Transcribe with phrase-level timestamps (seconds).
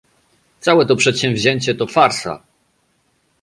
[0.59, 2.43] Całe to przedsięwzięcie to farsa!